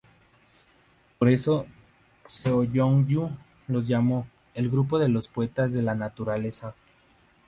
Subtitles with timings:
[1.19, 1.67] Por eso
[2.25, 3.29] Seo Jeong-ju
[3.67, 6.73] los llamó "el grupo de los poetas de la naturaleza"